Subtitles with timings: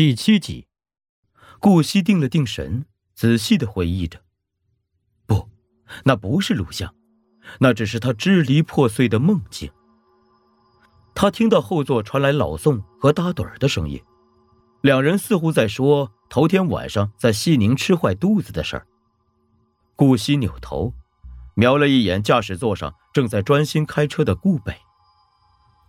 [0.00, 0.66] 第七集，
[1.58, 4.18] 顾惜定了定神，仔细的回忆着。
[5.26, 5.46] 不，
[6.04, 6.94] 那不是录像，
[7.58, 9.70] 那只是他支离破碎的梦境。
[11.14, 14.02] 他听到后座传来老宋和大盹儿的声音，
[14.80, 18.86] 两人似乎在说头天晚上在西宁吃坏肚子的事儿。
[19.96, 20.94] 顾惜扭头，
[21.52, 24.74] 瞄了一眼驾驶座上正在专心开车的顾北，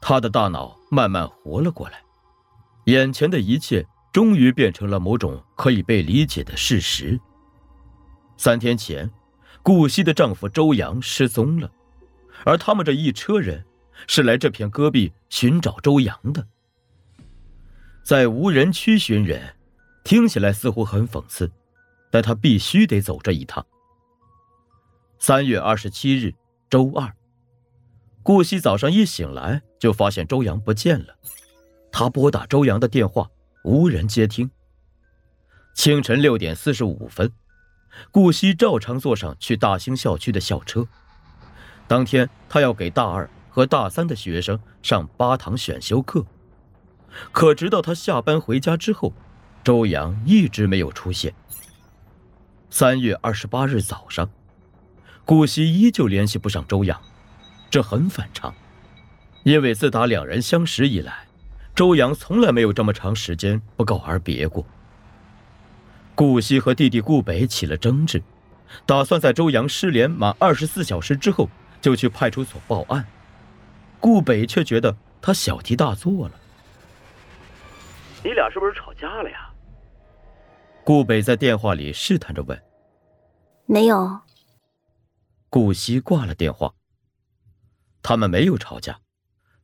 [0.00, 2.02] 他的大脑慢慢活了过来，
[2.86, 3.86] 眼前的一切。
[4.12, 7.20] 终于变成了某种可以被理解的事实。
[8.36, 9.10] 三天前，
[9.62, 11.70] 顾惜的丈夫周阳失踪了，
[12.44, 13.64] 而他们这一车人
[14.06, 16.46] 是来这片戈壁寻找周阳的。
[18.02, 19.54] 在无人区寻人，
[20.04, 21.50] 听起来似乎很讽刺，
[22.10, 23.66] 但他必须得走这一趟。
[25.18, 26.34] 三月二十七日，
[26.70, 27.12] 周二，
[28.22, 31.16] 顾惜早上一醒来就发现周阳不见了，
[31.92, 33.28] 他拨打周阳的电话。
[33.64, 34.50] 无人接听。
[35.74, 37.32] 清晨六点四十五分，
[38.10, 40.88] 顾惜照常坐上去大兴校区的校车。
[41.86, 46.26] 当天，他要给大二和大三的学生上八堂选修课。
[47.32, 49.12] 可直到他下班回家之后，
[49.62, 51.32] 周阳一直没有出现。
[52.70, 54.28] 三月二十八日早上，
[55.24, 57.00] 顾惜依旧联系不上周阳，
[57.70, 58.54] 这很反常，
[59.44, 61.27] 因为自打两人相识以来。
[61.78, 64.66] 周阳从来没有这么长时间不告而别过。
[66.16, 68.20] 顾惜和弟弟顾北起了争执，
[68.84, 71.48] 打算在周阳失联满二十四小时之后
[71.80, 73.06] 就去派出所报案。
[74.00, 76.34] 顾北却觉得他小题大做了。
[78.24, 79.48] 你俩是不是吵架了呀？
[80.82, 82.60] 顾北在电话里试探着问。
[83.66, 84.18] 没有。
[85.48, 86.74] 顾惜挂了电话。
[88.02, 88.98] 他们没有吵架。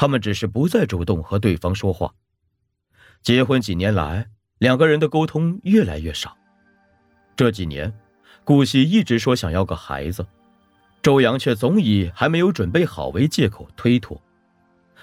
[0.00, 2.14] 他们只是不再主动和对方说话。
[3.20, 6.36] 结婚几年来，两个人的沟通越来越少。
[7.34, 7.92] 这几年，
[8.44, 10.24] 顾惜一直说想要个孩子，
[11.02, 14.22] 周阳却总以还没有准备好为借口推脱。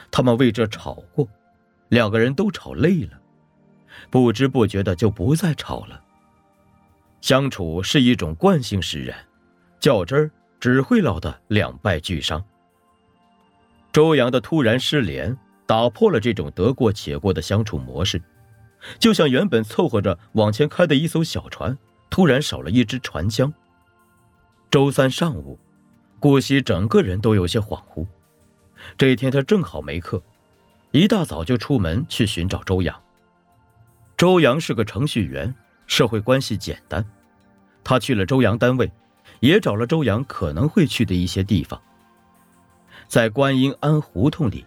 [0.10, 1.28] 他们为这吵过，
[1.90, 3.20] 两个人都吵累了，
[4.10, 6.02] 不知不觉的就不再吵了。
[7.20, 9.28] 相处是一种惯性使然，
[9.78, 12.42] 较真儿只会闹得两败俱伤。
[13.96, 18.22] 周阳的突然失联，打破了这种得过且过的相处模式，
[19.00, 21.78] 就像原本凑合着往前开的一艘小船，
[22.10, 23.54] 突然少了一只船桨。
[24.70, 25.58] 周三上午，
[26.20, 28.06] 顾惜整个人都有些恍惚。
[28.98, 30.22] 这一天他正好没课，
[30.92, 33.02] 一大早就出门去寻找周阳。
[34.18, 35.56] 周阳是个程序员，
[35.88, 37.06] 社会关系简单，
[37.82, 38.92] 他去了周阳单位，
[39.40, 41.82] 也找了周阳可能会去的一些地方。
[43.08, 44.66] 在观音庵胡同里，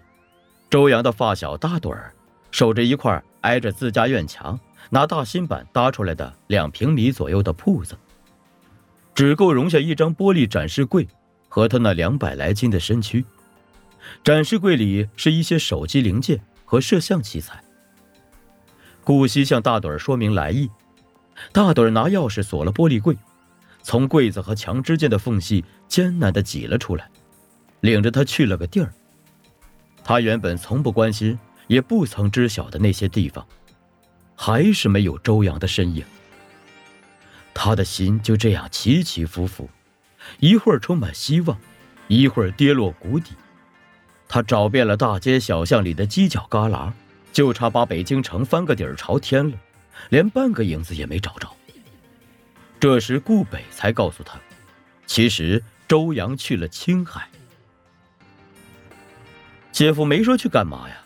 [0.71, 2.13] 周阳的发小大盹儿
[2.51, 4.59] 守着一块挨着自家院墙、
[4.91, 7.97] 拿大新板搭出来的两平米左右的铺子，
[9.15, 11.07] 只够容下一张玻璃展示柜
[11.49, 13.25] 和他那两百来斤的身躯。
[14.23, 17.63] 展示柜里是一些手机零件和摄像器材。
[19.03, 20.71] 顾惜向大盹儿说明来意，
[21.53, 23.17] 大盹儿拿钥匙锁了玻璃柜，
[23.83, 27.11] 从柜子和墙之间的缝隙艰难地挤了出来。
[27.81, 28.93] 领着他去了个地儿，
[30.03, 33.47] 他原本从不关心，也不曾知晓的那些地方，
[34.35, 36.05] 还是没有周阳的身影。
[37.55, 39.69] 他的心就这样起起伏伏，
[40.39, 41.59] 一会儿充满希望，
[42.07, 43.33] 一会儿跌落谷底。
[44.29, 46.93] 他找遍了大街小巷里的犄角旮旯，
[47.33, 49.57] 就差把北京城翻个底儿朝天了，
[50.11, 51.49] 连半个影子也没找着。
[52.79, 54.39] 这时顾北才告诉他，
[55.07, 57.29] 其实周阳去了青海。
[59.79, 60.97] 姐夫没说去干嘛呀，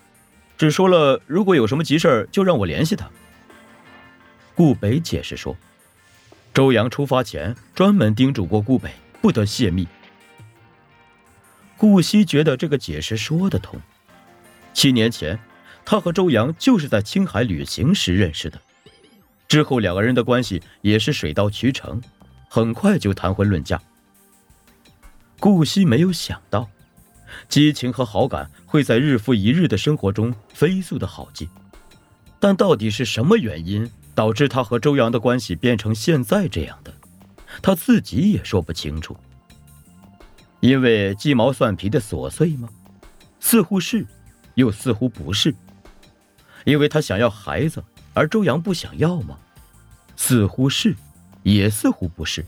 [0.56, 3.06] 只说了如果有什么急事就让我联系他。
[4.54, 5.54] 顾北解释说，
[6.54, 8.90] 周阳出发前专门叮嘱过顾北
[9.20, 9.86] 不得泄密。
[11.76, 13.78] 顾惜觉得这个解释说得通，
[14.72, 15.38] 七年前
[15.84, 18.58] 他和周阳就是在青海旅行时认识的，
[19.46, 22.00] 之后两个人的关系也是水到渠成，
[22.48, 23.78] 很快就谈婚论嫁。
[25.38, 26.70] 顾惜没有想到。
[27.48, 31.48] 激情和好感会在日复一日的生活中飞速的耗尽，
[32.38, 36.92] 但到底是什么原因导致他和周阳的关系变成现在这样的，
[37.60, 39.16] 他自己也说不清楚。
[40.60, 42.68] 因为鸡毛蒜皮的琐碎吗？
[43.40, 44.06] 似乎是，
[44.54, 45.54] 又似乎不是。
[46.64, 47.82] 因为他想要孩子，
[48.14, 49.36] 而周阳不想要吗？
[50.14, 50.94] 似乎是，
[51.42, 52.46] 也似乎不是。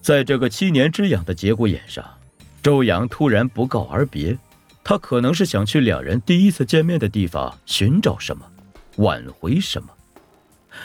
[0.00, 2.17] 在这个七年之痒的节骨眼上。
[2.62, 4.36] 周阳突然不告而别，
[4.84, 8.44] 他可能是想去两人第一次见面的地方寻找什么，
[8.96, 9.88] 挽回什么，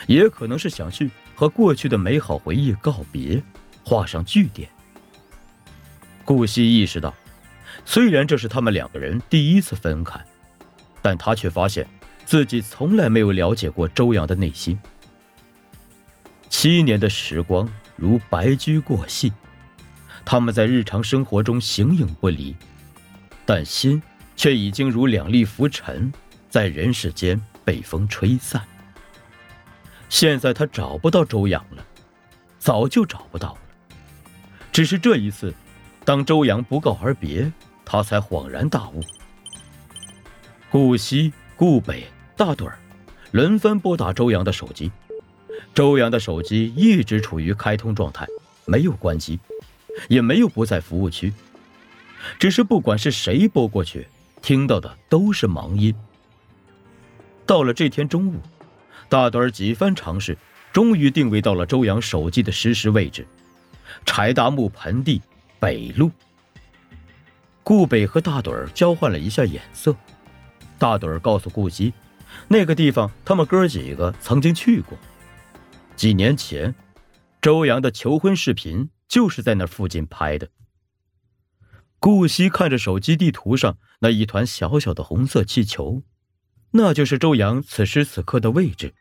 [0.08, 3.42] 也可能是想去和过去的美好回忆告别，
[3.84, 4.70] 画上句点。
[6.24, 7.14] 顾惜意识到，
[7.86, 10.24] 虽然这是他们两个人第一次分开，
[11.02, 11.86] 但他却发现
[12.26, 14.80] 自己从来没有了解过周阳的内心。
[16.50, 17.68] 七年的时光
[17.98, 19.34] 如白驹过隙，
[20.26, 22.56] 他们在日常生活中形影不离，
[23.46, 24.02] 但心
[24.36, 26.12] 却已经如两粒浮尘，
[26.50, 28.62] 在人世间被风吹散。
[30.10, 31.86] 现在他找不到周阳了，
[32.60, 33.60] 早就找不到了。
[34.72, 35.54] 只是这一次。
[36.06, 37.50] 当周阳不告而别，
[37.86, 39.00] 他才恍然大悟。
[40.70, 42.06] 顾西、顾北、
[42.36, 42.78] 大盹儿
[43.32, 44.92] 轮番拨打周阳的手机，
[45.74, 48.28] 周阳的手机一直处于开通状态，
[48.66, 49.40] 没有关机，
[50.08, 51.34] 也没有不在服务区。
[52.40, 54.08] 只是不管是谁拨过去，
[54.42, 55.94] 听到的都是忙音。
[57.46, 58.40] 到了这天中午，
[59.10, 60.38] 大盹儿几番尝试，
[60.72, 63.28] 终于定位到了周阳手机的实时位置——
[64.06, 65.22] 柴达木盆地。
[65.60, 66.12] 北路，
[67.64, 69.96] 顾北和大盹儿交换了一下眼色。
[70.78, 71.94] 大盹儿告诉顾西，
[72.50, 74.98] 那个地方他们哥几个曾经去过。
[75.96, 76.76] 几年前，
[77.42, 80.50] 周阳的求婚视频就是在那附近拍的。
[82.00, 86.02] 顾西看着手机地图上那一团小小的红色气球，
[86.72, 88.96] 那就是周阳此时此刻的位置，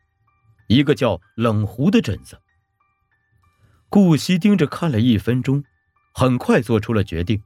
[0.68, 2.38] 一个叫冷湖的镇子。
[3.88, 5.64] 顾西盯着看了一分钟。
[6.12, 7.42] 很快做出了决定，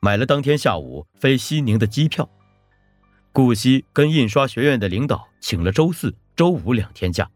[0.00, 2.30] 买了当天下午飞西宁的机票。
[3.32, 7.28] 顾惜跟印刷学院的领导请了周四周五两天假，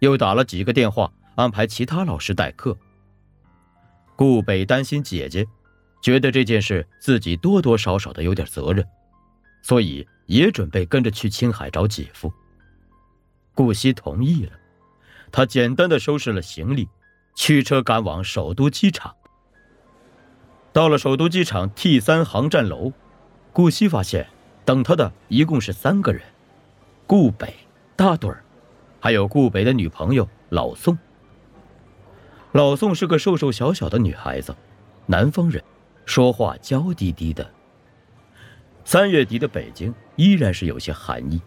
[0.00, 2.76] 又打了几个电话安排其他老师代课。
[4.16, 5.46] 顾北担心姐姐，
[6.00, 8.86] 觉得这件事自己多多少少的有点责任，
[9.62, 12.32] 所以也准备跟着去青海找姐夫。
[13.54, 14.52] 顾惜同意了，
[15.32, 16.88] 他简单的收拾了行李，
[17.34, 19.14] 驱车赶往首都机场。
[20.72, 22.92] 到了首都机场 T 三航站楼，
[23.52, 24.28] 顾惜发现
[24.64, 26.22] 等他的一共是三个人：
[27.06, 27.54] 顾北、
[27.94, 28.44] 大盹儿，
[29.00, 30.98] 还有顾北的女朋友老宋。
[32.54, 34.54] 老宋是个瘦瘦小小的女孩子，
[35.06, 35.60] 南方人，
[36.06, 37.44] 说话娇滴滴的。
[38.84, 41.42] 三月底的北京依然是有些寒意，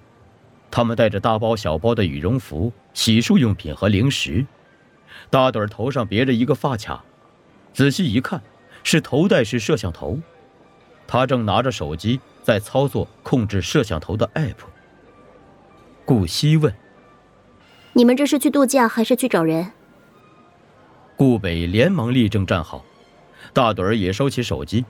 [0.70, 4.46] 他们带着大包小包的羽绒服、洗漱用品和零食。
[5.30, 7.02] 大盹儿头上别着一个发卡，
[7.72, 8.42] 仔细一看。
[8.84, 10.20] 是头戴式摄像头，
[11.08, 14.56] 他正拿着手机在操作控制摄像头的 app。
[16.04, 16.74] 顾惜问
[17.94, 19.72] ：“你们这是去度假还是去找人？”
[21.18, 22.86] 顾北连忙立正站好，
[23.52, 24.86] 大盹儿也收起手机，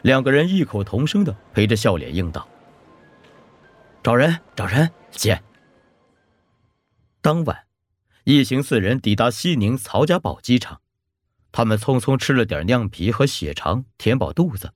[0.00, 2.48] 两个人异口同声的陪着笑脸应道
[4.02, 5.42] ：“找人，找人，姐。”
[7.20, 7.64] 当晚，
[8.24, 10.80] 一行四人抵达西宁曹家堡机场。
[11.52, 14.72] 他们匆匆吃了点酿皮和血肠，填饱肚子。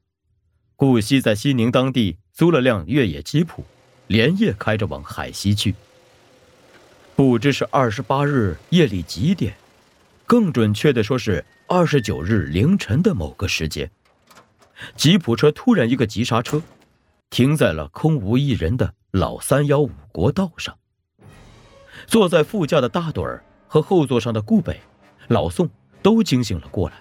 [0.76, 3.64] 顾西在西宁当地租了辆越野吉普，
[4.08, 5.74] 连夜开着往海西去。
[7.14, 9.56] 不知是二十八日夜里几点，
[10.26, 13.90] 更准确的说是二十九日凌晨的某个时间，
[14.96, 16.60] 吉普车突然一个急刹车，
[17.30, 20.76] 停在了空无一人的老三幺五国道上。
[22.06, 24.80] 坐在副驾的大盹儿和后座上的顾北、
[25.28, 25.70] 老宋。
[26.02, 26.94] 都惊醒了过来。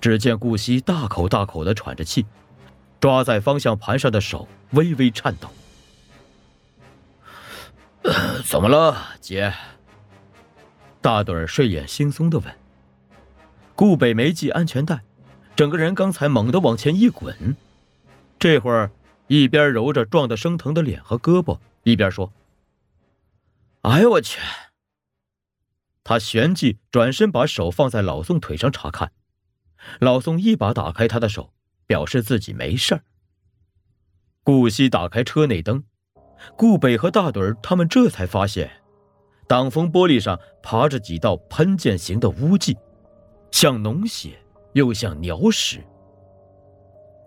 [0.00, 2.26] 只见顾惜大口大口的喘着气，
[2.98, 5.48] 抓在方向盘上的手微微颤抖。
[8.44, 9.54] 怎么了，姐？
[11.00, 12.54] 大盹睡眼惺忪的问。
[13.74, 15.02] 顾北没系安全带，
[15.54, 17.56] 整个人刚才猛地往前一滚，
[18.38, 18.90] 这会儿
[19.28, 22.32] 一边揉着撞得生疼的脸和胳膊，一边说
[23.82, 24.40] ：“哎呦我去！”
[26.02, 29.12] 他旋即转身，把手放在老宋腿上查看。
[30.00, 31.52] 老宋一把打开他的手，
[31.86, 33.02] 表示自己没事儿。
[34.42, 35.84] 顾西打开车内灯，
[36.56, 38.80] 顾北和大盹他们这才发现，
[39.48, 42.76] 挡风玻璃上爬着几道喷溅形的污迹，
[43.50, 44.38] 像脓血，
[44.74, 45.82] 又像鸟屎。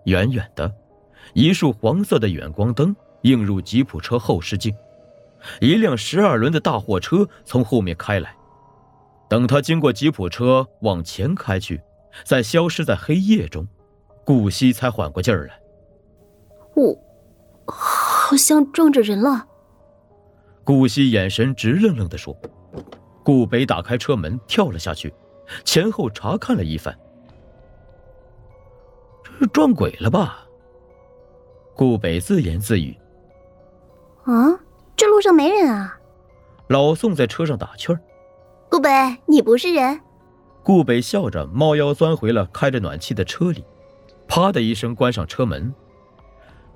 [0.04, 0.72] 远远的，
[1.34, 4.72] 一束黄色的远光灯映入吉普车后视镜，
[5.60, 8.34] 一辆十二轮的大货车从后面开来。
[9.28, 11.80] 等他经过吉普车往前开去，
[12.24, 13.66] 再消失在黑夜中，
[14.24, 15.58] 顾惜才缓过劲儿来。
[16.76, 16.96] 我，
[17.66, 19.46] 好像撞着人了。
[20.64, 22.36] 顾惜眼神直愣愣的说。
[23.24, 25.12] 顾北打开车门跳了下去，
[25.64, 26.96] 前后查看了一番。
[29.22, 30.46] 这是撞鬼了吧？
[31.74, 32.96] 顾北自言自语。
[34.24, 34.58] 啊，
[34.96, 35.98] 这路上没人啊。
[36.68, 38.00] 老宋在车上打趣儿。
[38.68, 38.88] 顾北，
[39.26, 40.00] 你不是人。
[40.62, 43.64] 顾北笑着猫腰钻回了开着暖气的车里，
[44.28, 45.72] 啪的一声关上车门。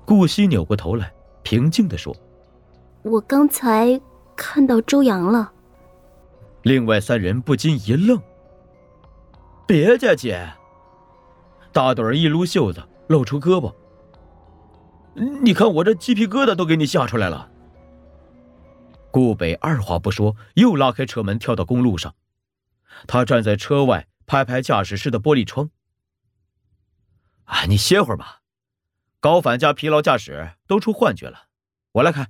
[0.05, 1.11] 顾西扭过头来，
[1.43, 2.15] 平静地说
[3.07, 3.99] ：“我刚才
[4.35, 5.51] 看到周阳了。”
[6.63, 8.21] 另外三人不禁一愣。
[9.65, 10.53] 别介姐。
[11.71, 13.73] 大盹一撸袖子，露出胳膊。
[15.41, 17.49] 你看我这鸡皮疙瘩都给你吓出来了。
[19.11, 22.15] 顾北二话不说，又拉开车门跳到公路上。
[23.07, 25.69] 他站在车外，拍拍驾驶室的玻璃窗。
[27.45, 28.41] 啊，你歇会儿吧，
[29.19, 31.43] 高反加疲劳驾驶都出幻觉了。
[31.93, 32.27] 我来开。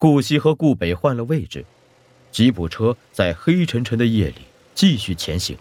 [0.00, 1.66] 顾西和顾北换了位置，
[2.32, 4.36] 吉普车在黑沉沉的夜里
[4.74, 5.58] 继续前行。